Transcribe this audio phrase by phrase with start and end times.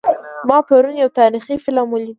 [0.49, 2.09] ما پرون یو تاریخي فلم ولید